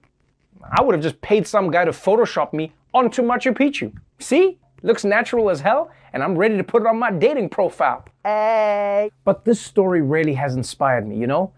I 0.76 0.82
would 0.82 0.96
have 0.96 1.02
just 1.02 1.20
paid 1.20 1.46
some 1.46 1.70
guy 1.70 1.84
to 1.84 1.92
Photoshop 1.92 2.52
me 2.52 2.72
onto 2.92 3.22
Machu 3.22 3.56
Picchu. 3.56 3.96
See? 4.18 4.58
Looks 4.82 5.04
natural 5.04 5.48
as 5.48 5.60
hell, 5.60 5.92
and 6.12 6.24
I'm 6.24 6.36
ready 6.36 6.56
to 6.56 6.64
put 6.64 6.82
it 6.82 6.88
on 6.88 6.98
my 6.98 7.12
dating 7.12 7.50
profile. 7.50 8.04
Hey. 8.24 9.12
But 9.24 9.44
this 9.44 9.60
story 9.60 10.02
really 10.02 10.34
has 10.34 10.56
inspired 10.56 11.06
me, 11.06 11.16
you 11.16 11.28
know? 11.28 11.52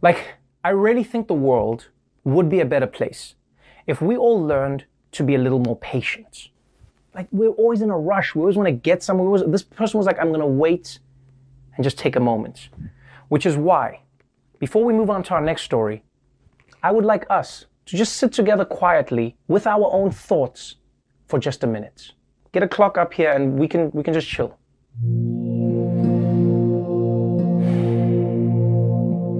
Like, 0.00 0.36
I 0.64 0.70
really 0.70 1.04
think 1.04 1.28
the 1.28 1.34
world 1.34 1.88
would 2.24 2.48
be 2.48 2.60
a 2.60 2.64
better 2.64 2.86
place 2.86 3.34
if 3.86 4.00
we 4.00 4.16
all 4.16 4.42
learned 4.42 4.86
to 5.10 5.24
be 5.24 5.34
a 5.34 5.38
little 5.38 5.60
more 5.60 5.76
patient 5.76 6.48
like 7.14 7.28
we're 7.30 7.50
always 7.50 7.82
in 7.82 7.90
a 7.90 7.98
rush. 7.98 8.34
We 8.34 8.40
always 8.40 8.56
want 8.56 8.66
to 8.66 8.72
get 8.72 9.02
somewhere. 9.02 9.28
Was, 9.28 9.44
this 9.46 9.62
person 9.62 9.98
was 9.98 10.06
like, 10.06 10.18
I'm 10.18 10.28
going 10.28 10.40
to 10.40 10.46
wait 10.46 10.98
and 11.76 11.84
just 11.84 11.98
take 11.98 12.16
a 12.16 12.20
moment. 12.20 12.68
Which 13.28 13.46
is 13.46 13.56
why, 13.56 14.00
before 14.58 14.84
we 14.84 14.92
move 14.92 15.10
on 15.10 15.22
to 15.24 15.34
our 15.34 15.40
next 15.40 15.62
story, 15.62 16.02
I 16.82 16.90
would 16.90 17.04
like 17.04 17.24
us 17.30 17.66
to 17.86 17.96
just 17.96 18.16
sit 18.16 18.32
together 18.32 18.64
quietly 18.64 19.36
with 19.48 19.66
our 19.66 19.90
own 19.92 20.10
thoughts 20.10 20.76
for 21.26 21.38
just 21.38 21.64
a 21.64 21.66
minute. 21.66 22.12
Get 22.52 22.62
a 22.62 22.68
clock 22.68 22.98
up 22.98 23.12
here 23.14 23.32
and 23.32 23.58
we 23.58 23.66
can 23.66 23.90
we 23.92 24.02
can 24.02 24.12
just 24.12 24.28
chill. 24.28 24.58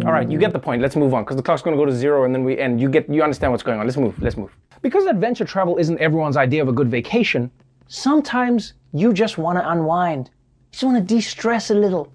All 0.04 0.12
right, 0.12 0.28
you 0.28 0.38
get 0.38 0.52
the 0.52 0.58
point. 0.58 0.82
Let's 0.82 0.96
move 0.96 1.14
on 1.14 1.22
because 1.24 1.36
the 1.36 1.42
clock's 1.42 1.62
going 1.62 1.76
to 1.76 1.80
go 1.80 1.86
to 1.86 1.94
zero 1.94 2.24
and 2.24 2.34
then 2.34 2.44
we 2.44 2.58
end. 2.58 2.80
You 2.80 2.88
get 2.88 3.08
you 3.08 3.22
understand 3.22 3.52
what's 3.52 3.62
going 3.62 3.78
on. 3.78 3.86
Let's 3.86 3.96
move. 3.96 4.20
Let's 4.20 4.36
move. 4.36 4.50
Because 4.80 5.06
adventure 5.06 5.44
travel 5.44 5.76
isn't 5.78 5.98
everyone's 6.00 6.36
idea 6.36 6.60
of 6.62 6.68
a 6.68 6.72
good 6.72 6.90
vacation, 6.90 7.50
sometimes 7.86 8.74
you 8.92 9.12
just 9.12 9.38
want 9.38 9.58
to 9.58 9.70
unwind. 9.70 10.26
You 10.26 10.72
just 10.72 10.84
want 10.84 10.96
to 10.96 11.14
de-stress 11.14 11.70
a 11.70 11.74
little. 11.74 12.12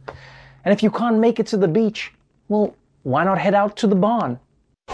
And 0.65 0.73
if 0.73 0.83
you 0.83 0.91
can't 0.91 1.17
make 1.17 1.39
it 1.39 1.47
to 1.47 1.57
the 1.57 1.67
beach, 1.67 2.11
well, 2.49 2.75
why 3.03 3.23
not 3.23 3.37
head 3.37 3.53
out 3.53 3.77
to 3.77 3.87
the 3.87 3.95
barn? 3.95 4.37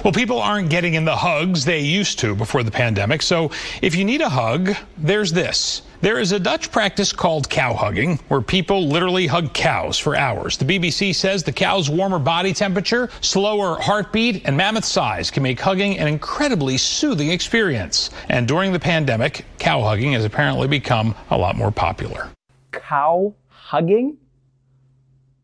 Well, 0.04 0.12
people 0.12 0.42
aren't 0.42 0.70
getting 0.70 0.96
in 0.96 1.06
the 1.06 1.16
hugs 1.16 1.64
they 1.64 1.80
used 1.80 2.20
to 2.20 2.36
before 2.36 2.62
the 2.62 2.72
pandemic. 2.72 3.22
So 3.22 3.52
if 3.82 3.96
you 3.96 4.04
need 4.04 4.20
a 4.20 4.28
hug, 4.28 4.76
there's 4.98 5.32
this. 5.32 5.84
There 6.02 6.20
is 6.20 6.34
a 6.34 6.40
Dutch 6.40 6.74
practice 6.74 7.14
called 7.14 7.50
cow 7.50 7.74
hugging, 7.74 8.18
where 8.28 8.42
people 8.42 8.86
literally 8.86 9.28
hug 9.28 9.54
cows 9.54 9.98
for 9.98 10.18
hours. 10.18 10.58
The 10.58 10.66
BBC 10.66 11.16
says 11.16 11.42
the 11.42 11.54
cow's 11.54 11.90
warmer 11.90 12.20
body 12.20 12.54
temperature, 12.54 13.10
slower 13.22 13.80
heartbeat, 13.80 14.42
and 14.44 14.58
mammoth 14.58 14.84
size 14.84 15.32
can 15.32 15.42
make 15.42 15.58
hugging 15.58 15.98
an 15.98 16.10
incredibly 16.10 16.78
soothing 16.78 17.30
experience. 17.30 18.10
And 18.28 18.46
during 18.46 18.74
the 18.74 18.82
pandemic, 18.82 19.46
cow 19.58 19.82
hugging 19.82 20.12
has 20.12 20.26
apparently 20.26 20.68
become 20.68 21.16
a 21.30 21.38
lot 21.38 21.56
more 21.56 21.72
popular. 21.72 22.30
Cow 22.74 23.34
hugging? 23.48 24.18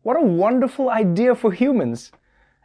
What 0.02 0.18
a 0.18 0.22
wonderful 0.22 0.90
idea 0.90 1.34
for 1.34 1.50
humans. 1.50 2.12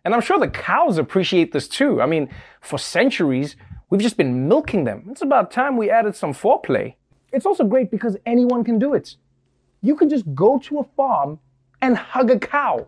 And 0.05 0.13
I'm 0.13 0.21
sure 0.21 0.39
the 0.39 0.47
cows 0.47 0.99
appreciate 0.99 1.51
this 1.51 1.67
too. 1.67 1.99
I 2.01 2.05
mean, 2.05 2.29
for 2.61 2.77
centuries, 2.77 3.55
we've 3.89 4.01
just 4.01 4.17
been 4.17 4.47
milking 4.47 4.83
them. 4.83 5.07
It's 5.09 5.23
about 5.23 5.49
time 5.49 5.75
we 5.75 5.89
added 5.89 6.15
some 6.15 6.31
foreplay. 6.31 6.93
It's 7.33 7.47
also 7.47 7.63
great 7.63 7.89
because 7.89 8.15
anyone 8.25 8.63
can 8.63 8.77
do 8.77 8.93
it. 8.93 9.15
You 9.81 9.95
can 9.95 10.07
just 10.07 10.23
go 10.35 10.59
to 10.59 10.79
a 10.79 10.83
farm 10.95 11.39
and 11.81 11.97
hug 11.97 12.29
a 12.29 12.39
cow. 12.39 12.87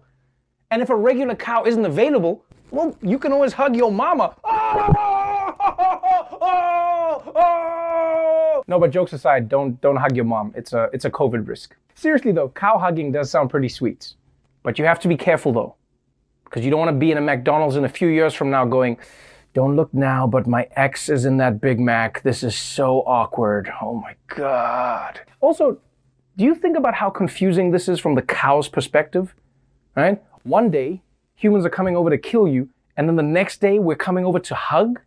And 0.69 0.81
if 0.81 0.91
a 0.91 0.95
regular 0.95 1.35
cow 1.35 1.65
isn't 1.65 1.85
available, 1.85 2.45
well, 2.69 2.95
you 3.01 3.17
can 3.17 3.33
always 3.33 3.53
hug 3.53 3.75
your 3.75 3.91
mama. 3.91 4.35
No, 8.69 8.77
but 8.77 8.91
jokes 8.91 9.13
aside, 9.13 9.47
don't 9.47 9.79
don't 9.79 9.95
hug 9.95 10.15
your 10.15 10.25
mom. 10.25 10.53
It's 10.55 10.73
a 10.73 10.89
it's 10.91 11.05
a 11.05 11.09
COVID 11.09 11.47
risk. 11.47 11.75
Seriously 11.95 12.33
though, 12.33 12.49
cow 12.49 12.77
hugging 12.77 13.13
does 13.13 13.31
sound 13.31 13.49
pretty 13.49 13.69
sweet. 13.69 14.13
But 14.61 14.77
you 14.77 14.83
have 14.83 14.99
to 14.99 15.07
be 15.07 15.15
careful 15.15 15.53
though. 15.53 15.75
Because 16.49 16.63
you 16.63 16.71
don't 16.71 16.79
want 16.79 16.89
to 16.89 16.97
be 16.97 17.11
in 17.11 17.17
a 17.17 17.21
McDonald's 17.21 17.75
in 17.75 17.85
a 17.85 17.89
few 17.89 18.07
years 18.07 18.33
from 18.33 18.49
now 18.49 18.65
going, 18.65 18.97
don't 19.53 19.75
look 19.75 19.93
now, 19.93 20.27
but 20.27 20.47
my 20.47 20.67
ex 20.75 21.09
is 21.09 21.25
in 21.25 21.37
that 21.37 21.59
Big 21.59 21.79
Mac. 21.79 22.21
This 22.23 22.43
is 22.43 22.55
so 22.55 22.99
awkward. 22.99 23.71
Oh 23.81 23.95
my 23.95 24.15
God. 24.27 25.19
Also, 25.41 25.79
do 26.37 26.43
you 26.45 26.55
think 26.55 26.77
about 26.77 26.93
how 26.93 27.09
confusing 27.09 27.71
this 27.71 27.89
is 27.89 27.99
from 27.99 28.15
the 28.15 28.21
cow's 28.21 28.67
perspective? 28.67 29.35
Right? 29.95 30.21
One 30.43 30.69
day, 30.69 31.01
humans 31.35 31.65
are 31.65 31.69
coming 31.69 31.97
over 31.97 32.09
to 32.09 32.17
kill 32.17 32.47
you, 32.47 32.69
and 32.95 33.09
then 33.09 33.15
the 33.15 33.23
next 33.23 33.59
day, 33.59 33.79
we're 33.79 33.95
coming 33.95 34.25
over 34.25 34.39
to 34.39 34.55
hug? 34.55 35.01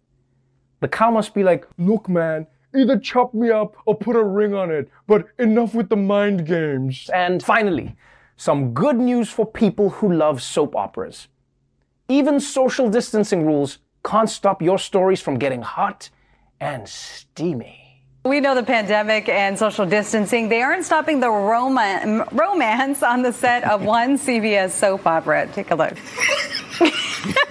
The 0.80 0.88
cow 0.88 1.10
must 1.10 1.32
be 1.32 1.44
like, 1.44 1.66
look, 1.78 2.08
man, 2.08 2.46
either 2.74 2.98
chop 2.98 3.34
me 3.34 3.50
up 3.50 3.76
or 3.86 3.94
put 3.94 4.16
a 4.16 4.22
ring 4.22 4.54
on 4.54 4.70
it, 4.70 4.88
but 5.06 5.28
enough 5.38 5.74
with 5.74 5.88
the 5.88 5.96
mind 5.96 6.46
games. 6.46 7.08
And 7.14 7.42
finally, 7.42 7.96
some 8.40 8.72
good 8.72 8.96
news 8.96 9.28
for 9.28 9.44
people 9.44 9.90
who 9.90 10.10
love 10.10 10.40
soap 10.40 10.74
operas. 10.74 11.28
Even 12.08 12.40
social 12.40 12.88
distancing 12.88 13.44
rules 13.44 13.80
can't 14.02 14.30
stop 14.30 14.62
your 14.62 14.78
stories 14.78 15.20
from 15.20 15.38
getting 15.38 15.60
hot 15.60 16.08
and 16.58 16.88
steamy. 16.88 18.02
We 18.24 18.40
know 18.40 18.54
the 18.54 18.62
pandemic 18.62 19.28
and 19.28 19.58
social 19.58 19.84
distancing, 19.84 20.48
they 20.48 20.62
aren't 20.62 20.86
stopping 20.86 21.20
the 21.20 21.28
rom- 21.28 22.24
romance 22.32 23.02
on 23.02 23.20
the 23.20 23.32
set 23.34 23.62
of 23.64 23.84
one 23.98 24.16
CBS 24.16 24.70
soap 24.70 25.06
opera. 25.06 25.46
Take 25.52 25.70
a 25.70 25.74
look. 25.74 25.98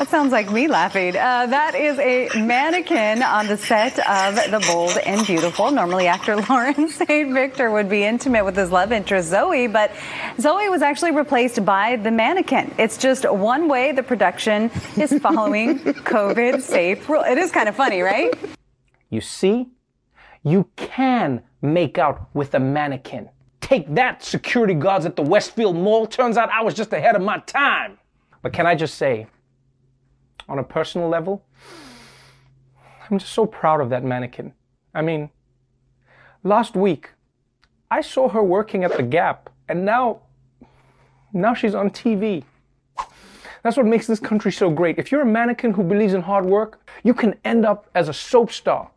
That 0.00 0.08
sounds 0.08 0.32
like 0.32 0.50
me 0.50 0.66
laughing. 0.66 1.14
Uh, 1.14 1.44
that 1.44 1.74
is 1.74 1.98
a 1.98 2.30
mannequin 2.34 3.22
on 3.22 3.48
the 3.48 3.58
set 3.58 3.98
of 4.08 4.34
The 4.50 4.58
Bold 4.66 4.96
and 5.04 5.26
Beautiful. 5.26 5.70
Normally, 5.70 6.06
actor 6.06 6.36
Lawrence 6.48 6.94
Saint-Victor 6.94 7.70
would 7.70 7.90
be 7.90 8.04
intimate 8.04 8.46
with 8.46 8.56
his 8.56 8.70
love 8.70 8.92
interest 8.92 9.28
Zoe, 9.28 9.66
but 9.66 9.92
Zoe 10.40 10.70
was 10.70 10.80
actually 10.80 11.10
replaced 11.10 11.66
by 11.66 11.96
the 11.96 12.10
mannequin. 12.10 12.74
It's 12.78 12.96
just 12.96 13.30
one 13.30 13.68
way 13.68 13.92
the 13.92 14.02
production 14.02 14.70
is 14.96 15.12
following 15.18 15.78
COVID 15.84 16.62
safe 16.62 17.06
rule. 17.06 17.22
It 17.24 17.36
is 17.36 17.50
kind 17.50 17.68
of 17.68 17.76
funny, 17.76 18.00
right? 18.00 18.32
You 19.10 19.20
see, 19.20 19.68
you 20.42 20.66
can 20.76 21.42
make 21.60 21.98
out 21.98 22.30
with 22.32 22.54
a 22.54 22.58
mannequin. 22.58 23.28
Take 23.60 23.94
that, 23.96 24.24
security 24.24 24.72
guards 24.72 25.04
at 25.04 25.16
the 25.16 25.22
Westfield 25.22 25.76
Mall. 25.76 26.06
Turns 26.06 26.38
out 26.38 26.48
I 26.48 26.62
was 26.62 26.72
just 26.72 26.90
ahead 26.94 27.16
of 27.16 27.20
my 27.20 27.40
time. 27.40 27.98
But 28.40 28.54
can 28.54 28.66
I 28.66 28.74
just 28.74 28.94
say, 28.94 29.26
on 30.50 30.58
a 30.58 30.64
personal 30.64 31.08
level, 31.08 31.44
I'm 33.08 33.18
just 33.18 33.32
so 33.32 33.46
proud 33.46 33.80
of 33.80 33.88
that 33.90 34.04
mannequin. 34.04 34.52
I 34.94 35.02
mean, 35.02 35.30
last 36.42 36.74
week, 36.74 37.10
I 37.90 38.02
saw 38.02 38.28
her 38.28 38.42
working 38.42 38.84
at 38.84 38.96
the 38.96 39.02
Gap, 39.02 39.48
and 39.68 39.84
now, 39.84 40.22
now 41.32 41.54
she's 41.54 41.74
on 41.74 41.90
TV. 41.90 42.44
That's 43.62 43.76
what 43.76 43.86
makes 43.86 44.06
this 44.06 44.20
country 44.20 44.52
so 44.52 44.70
great. 44.70 44.98
If 44.98 45.12
you're 45.12 45.22
a 45.22 45.26
mannequin 45.26 45.72
who 45.72 45.82
believes 45.82 46.14
in 46.14 46.22
hard 46.22 46.46
work, 46.46 46.80
you 47.04 47.14
can 47.14 47.34
end 47.44 47.64
up 47.64 47.88
as 47.94 48.08
a 48.08 48.12
soap 48.12 48.50
star 48.50 48.90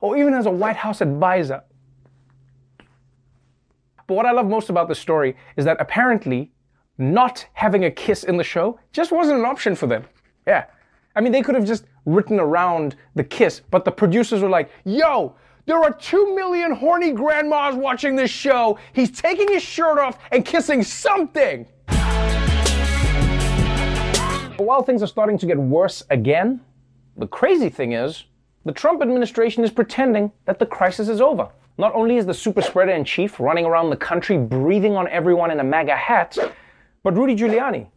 or 0.00 0.16
even 0.16 0.34
as 0.34 0.46
a 0.46 0.50
White 0.50 0.76
House 0.76 1.00
advisor. 1.00 1.62
But 4.06 4.14
what 4.14 4.26
I 4.26 4.32
love 4.32 4.46
most 4.46 4.70
about 4.70 4.88
this 4.88 4.98
story 4.98 5.36
is 5.56 5.64
that 5.66 5.76
apparently 5.80 6.50
not 6.98 7.46
having 7.52 7.84
a 7.84 7.90
kiss 7.90 8.24
in 8.24 8.36
the 8.36 8.44
show 8.44 8.78
just 8.92 9.12
wasn't 9.12 9.38
an 9.38 9.44
option 9.44 9.74
for 9.74 9.86
them. 9.86 10.04
Yeah. 10.46 10.66
I 11.20 11.22
mean, 11.22 11.32
they 11.32 11.42
could 11.42 11.54
have 11.54 11.66
just 11.66 11.84
written 12.06 12.40
around 12.40 12.96
the 13.14 13.22
kiss, 13.22 13.60
but 13.70 13.84
the 13.84 13.92
producers 13.92 14.40
were 14.40 14.48
like, 14.48 14.70
yo, 14.86 15.34
there 15.66 15.76
are 15.76 15.92
two 15.92 16.34
million 16.34 16.72
horny 16.72 17.12
grandmas 17.12 17.74
watching 17.74 18.16
this 18.16 18.30
show. 18.30 18.78
He's 18.94 19.10
taking 19.10 19.46
his 19.48 19.62
shirt 19.62 19.98
off 19.98 20.18
and 20.32 20.46
kissing 20.46 20.82
something. 20.82 21.66
But 24.56 24.64
while 24.64 24.82
things 24.82 25.02
are 25.02 25.06
starting 25.06 25.36
to 25.36 25.44
get 25.44 25.58
worse 25.58 26.02
again, 26.08 26.62
the 27.18 27.26
crazy 27.26 27.68
thing 27.68 27.92
is, 27.92 28.24
the 28.64 28.72
Trump 28.72 29.02
administration 29.02 29.62
is 29.62 29.70
pretending 29.70 30.32
that 30.46 30.58
the 30.58 30.64
crisis 30.64 31.10
is 31.10 31.20
over. 31.20 31.50
Not 31.76 31.94
only 31.94 32.16
is 32.16 32.24
the 32.24 32.32
super 32.32 32.62
spreader 32.62 32.92
in 32.92 33.04
chief 33.04 33.38
running 33.38 33.66
around 33.66 33.90
the 33.90 33.96
country 33.96 34.38
breathing 34.38 34.96
on 34.96 35.06
everyone 35.08 35.50
in 35.50 35.60
a 35.60 35.64
MAGA 35.64 35.96
hat, 35.96 36.38
but 37.02 37.14
Rudy 37.14 37.36
Giuliani, 37.36 37.88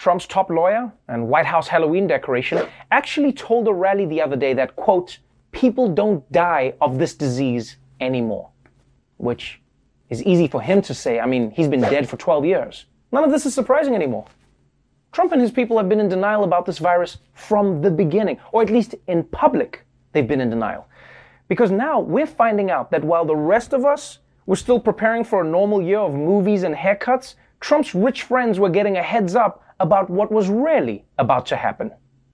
Trump's 0.00 0.26
top 0.26 0.48
lawyer 0.48 0.90
and 1.08 1.28
White 1.28 1.44
House 1.44 1.68
Halloween 1.68 2.06
decoration, 2.06 2.66
actually 2.90 3.34
told 3.34 3.68
a 3.68 3.72
rally 3.74 4.06
the 4.06 4.22
other 4.22 4.34
day 4.34 4.54
that, 4.54 4.74
quote, 4.74 5.18
people 5.52 5.88
don't 5.88 6.24
die 6.32 6.72
of 6.80 6.98
this 6.98 7.12
disease 7.12 7.76
anymore. 8.00 8.48
Which 9.18 9.60
is 10.08 10.22
easy 10.22 10.48
for 10.48 10.62
him 10.62 10.80
to 10.82 10.94
say. 10.94 11.20
I 11.20 11.26
mean, 11.26 11.50
he's 11.50 11.68
been 11.68 11.82
dead 11.82 12.08
for 12.08 12.16
12 12.16 12.46
years. 12.46 12.86
None 13.12 13.24
of 13.24 13.30
this 13.30 13.44
is 13.44 13.52
surprising 13.52 13.94
anymore. 13.94 14.24
Trump 15.12 15.32
and 15.32 15.40
his 15.42 15.50
people 15.50 15.76
have 15.76 15.90
been 15.90 16.00
in 16.00 16.08
denial 16.08 16.44
about 16.44 16.64
this 16.64 16.78
virus 16.78 17.18
from 17.34 17.82
the 17.82 17.90
beginning, 17.90 18.38
or 18.52 18.62
at 18.62 18.70
least 18.70 18.94
in 19.06 19.22
public, 19.24 19.84
they've 20.12 20.26
been 20.26 20.40
in 20.40 20.48
denial. 20.48 20.88
Because 21.46 21.70
now 21.70 22.00
we're 22.00 22.26
finding 22.26 22.70
out 22.70 22.90
that 22.90 23.04
while 23.04 23.26
the 23.26 23.36
rest 23.36 23.74
of 23.74 23.84
us 23.84 24.20
were 24.46 24.56
still 24.56 24.80
preparing 24.80 25.24
for 25.24 25.42
a 25.42 25.46
normal 25.46 25.82
year 25.82 25.98
of 25.98 26.14
movies 26.14 26.62
and 26.62 26.74
haircuts, 26.74 27.34
Trump's 27.60 27.94
rich 27.94 28.22
friends 28.22 28.58
were 28.58 28.70
getting 28.70 28.96
a 28.96 29.02
heads 29.02 29.36
up 29.36 29.62
about 29.80 30.08
what 30.10 30.30
was 30.30 30.48
really 30.48 31.04
about 31.18 31.46
to 31.46 31.56
happen. 31.56 31.90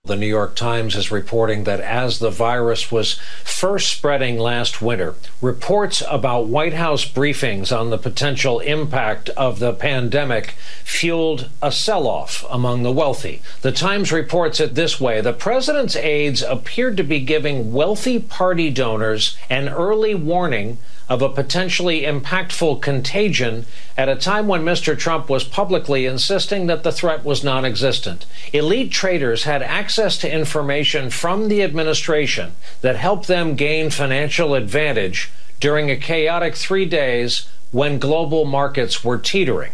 The 0.06 0.14
New 0.14 0.26
York 0.26 0.54
Times 0.54 0.94
is 0.94 1.10
reporting 1.10 1.64
that 1.64 1.80
as 1.80 2.20
the 2.20 2.30
virus 2.30 2.92
was 2.92 3.18
first 3.42 3.88
spreading 3.88 4.38
last 4.38 4.80
winter, 4.80 5.16
reports 5.40 6.00
about 6.08 6.46
White 6.46 6.74
House 6.74 7.04
briefings 7.04 7.76
on 7.76 7.90
the 7.90 7.98
potential 7.98 8.60
impact 8.60 9.30
of 9.30 9.58
the 9.58 9.72
pandemic 9.72 10.54
fueled 10.84 11.50
a 11.60 11.72
sell 11.72 12.06
off 12.06 12.44
among 12.48 12.84
the 12.84 12.92
wealthy. 12.92 13.42
The 13.62 13.72
Times 13.72 14.12
reports 14.12 14.60
it 14.60 14.76
this 14.76 15.00
way 15.00 15.20
The 15.20 15.32
president's 15.32 15.96
aides 15.96 16.40
appeared 16.40 16.96
to 16.98 17.02
be 17.02 17.18
giving 17.18 17.72
wealthy 17.72 18.20
party 18.20 18.70
donors 18.70 19.36
an 19.50 19.68
early 19.68 20.14
warning 20.14 20.78
of 21.08 21.22
a 21.22 21.28
potentially 21.28 22.02
impactful 22.02 22.82
contagion 22.82 23.64
at 23.96 24.08
a 24.08 24.16
time 24.16 24.48
when 24.48 24.62
Mr. 24.62 24.98
Trump 24.98 25.28
was 25.28 25.44
publicly 25.44 26.04
insisting 26.04 26.66
that 26.66 26.82
the 26.82 26.92
threat 26.92 27.24
was 27.24 27.44
non 27.44 27.64
existent. 27.64 28.26
Elite 28.52 28.90
traders 28.90 29.44
had 29.44 29.62
access 29.62 30.18
to 30.18 30.32
information 30.32 31.10
from 31.10 31.48
the 31.48 31.62
administration 31.62 32.52
that 32.80 32.96
helped 32.96 33.28
them 33.28 33.54
gain 33.54 33.90
financial 33.90 34.54
advantage 34.54 35.30
during 35.60 35.90
a 35.90 35.96
chaotic 35.96 36.54
three 36.54 36.84
days 36.84 37.48
when 37.70 37.98
global 37.98 38.44
markets 38.44 39.04
were 39.04 39.18
teetering. 39.18 39.72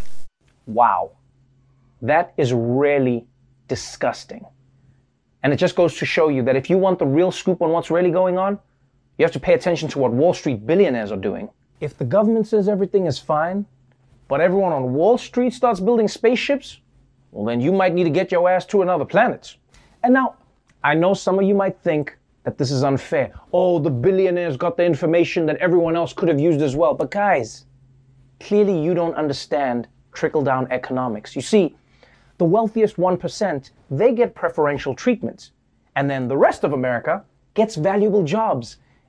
Wow. 0.66 1.12
That 2.02 2.32
is 2.36 2.52
really 2.52 3.26
disgusting. 3.68 4.44
And 5.42 5.52
it 5.52 5.56
just 5.56 5.74
goes 5.74 5.96
to 5.98 6.06
show 6.06 6.28
you 6.28 6.42
that 6.44 6.56
if 6.56 6.70
you 6.70 6.78
want 6.78 6.98
the 6.98 7.06
real 7.06 7.32
scoop 7.32 7.62
on 7.62 7.70
what's 7.70 7.90
really 7.90 8.10
going 8.10 8.38
on, 8.38 8.58
you 9.18 9.24
have 9.24 9.32
to 9.32 9.40
pay 9.40 9.54
attention 9.54 9.88
to 9.90 9.98
what 9.98 10.12
Wall 10.12 10.34
Street 10.34 10.66
billionaires 10.66 11.12
are 11.12 11.16
doing. 11.16 11.50
If 11.80 11.98
the 11.98 12.04
government 12.04 12.46
says 12.46 12.68
everything 12.68 13.06
is 13.06 13.18
fine, 13.18 13.66
but 14.28 14.40
everyone 14.40 14.72
on 14.72 14.94
Wall 14.94 15.18
Street 15.18 15.52
starts 15.52 15.80
building 15.80 16.08
spaceships, 16.08 16.78
well, 17.30 17.44
then 17.44 17.60
you 17.60 17.72
might 17.72 17.94
need 17.94 18.04
to 18.04 18.10
get 18.10 18.30
your 18.30 18.48
ass 18.48 18.64
to 18.66 18.82
another 18.82 19.04
planet. 19.04 19.56
And 20.02 20.14
now, 20.14 20.36
I 20.84 20.94
know 20.94 21.14
some 21.14 21.38
of 21.38 21.44
you 21.44 21.54
might 21.54 21.78
think 21.80 22.16
that 22.44 22.58
this 22.58 22.70
is 22.70 22.82
unfair. 22.82 23.32
Oh, 23.52 23.78
the 23.78 23.90
billionaires 23.90 24.56
got 24.56 24.76
the 24.76 24.84
information 24.84 25.46
that 25.46 25.56
everyone 25.56 25.96
else 25.96 26.12
could 26.12 26.28
have 26.28 26.40
used 26.40 26.60
as 26.60 26.74
well. 26.74 26.94
But 26.94 27.10
guys, 27.10 27.66
clearly 28.40 28.82
you 28.82 28.94
don't 28.94 29.14
understand 29.14 29.86
trickle 30.12 30.42
down 30.42 30.66
economics. 30.70 31.36
You 31.36 31.42
see, 31.42 31.76
the 32.38 32.44
wealthiest 32.44 32.96
1%, 32.96 33.70
they 33.90 34.12
get 34.12 34.34
preferential 34.34 34.94
treatment. 34.94 35.52
And 35.94 36.10
then 36.10 36.26
the 36.26 36.36
rest 36.36 36.64
of 36.64 36.72
America 36.72 37.24
gets 37.54 37.76
valuable 37.76 38.24
jobs 38.24 38.78